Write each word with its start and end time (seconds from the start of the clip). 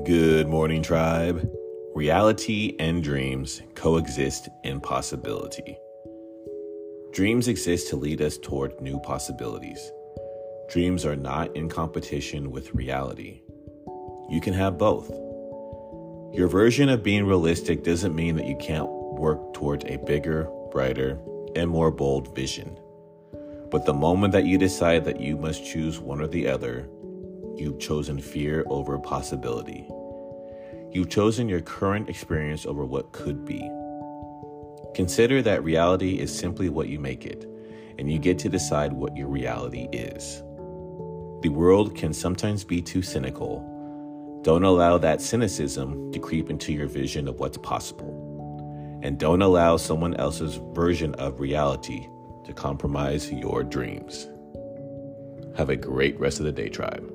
Good 0.00 0.48
morning, 0.48 0.82
tribe. 0.82 1.48
Reality 1.94 2.74
and 2.80 3.04
dreams 3.04 3.62
coexist 3.76 4.48
in 4.64 4.80
possibility. 4.80 5.78
Dreams 7.12 7.46
exist 7.46 7.88
to 7.90 7.96
lead 7.96 8.20
us 8.20 8.36
toward 8.38 8.80
new 8.80 8.98
possibilities. 8.98 9.92
Dreams 10.70 11.04
are 11.04 11.14
not 11.14 11.54
in 11.54 11.68
competition 11.68 12.50
with 12.50 12.74
reality. 12.74 13.42
You 14.28 14.40
can 14.40 14.54
have 14.54 14.76
both. 14.76 15.08
Your 16.34 16.48
version 16.48 16.88
of 16.88 17.04
being 17.04 17.24
realistic 17.24 17.84
doesn't 17.84 18.16
mean 18.16 18.34
that 18.36 18.46
you 18.46 18.56
can't 18.56 18.88
work 18.88 19.54
towards 19.54 19.84
a 19.84 19.98
bigger, 19.98 20.50
brighter, 20.72 21.20
and 21.54 21.70
more 21.70 21.92
bold 21.92 22.34
vision. 22.34 22.76
But 23.70 23.86
the 23.86 23.94
moment 23.94 24.32
that 24.32 24.46
you 24.46 24.58
decide 24.58 25.04
that 25.04 25.20
you 25.20 25.36
must 25.36 25.64
choose 25.64 26.00
one 26.00 26.20
or 26.20 26.26
the 26.26 26.48
other, 26.48 26.88
You've 27.56 27.78
chosen 27.78 28.20
fear 28.20 28.64
over 28.68 28.98
possibility. 28.98 29.86
You've 30.90 31.10
chosen 31.10 31.48
your 31.48 31.60
current 31.60 32.08
experience 32.08 32.66
over 32.66 32.84
what 32.84 33.12
could 33.12 33.44
be. 33.44 33.70
Consider 34.94 35.40
that 35.42 35.64
reality 35.64 36.18
is 36.18 36.36
simply 36.36 36.68
what 36.68 36.88
you 36.88 36.98
make 36.98 37.24
it, 37.24 37.46
and 37.98 38.10
you 38.10 38.18
get 38.18 38.38
to 38.40 38.48
decide 38.48 38.92
what 38.92 39.16
your 39.16 39.28
reality 39.28 39.88
is. 39.92 40.42
The 41.42 41.48
world 41.48 41.96
can 41.96 42.12
sometimes 42.12 42.62
be 42.62 42.82
too 42.82 43.02
cynical. 43.02 44.40
Don't 44.42 44.64
allow 44.64 44.98
that 44.98 45.20
cynicism 45.20 46.12
to 46.12 46.18
creep 46.18 46.50
into 46.50 46.72
your 46.72 46.88
vision 46.88 47.26
of 47.26 47.38
what's 47.40 47.58
possible. 47.58 49.00
And 49.02 49.18
don't 49.18 49.42
allow 49.42 49.76
someone 49.76 50.14
else's 50.16 50.56
version 50.72 51.14
of 51.14 51.40
reality 51.40 52.06
to 52.44 52.52
compromise 52.52 53.32
your 53.32 53.64
dreams. 53.64 54.28
Have 55.56 55.70
a 55.70 55.76
great 55.76 56.18
rest 56.20 56.38
of 56.38 56.46
the 56.46 56.52
day, 56.52 56.68
tribe. 56.68 57.12